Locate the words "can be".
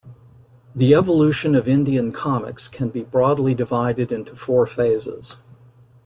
2.67-3.03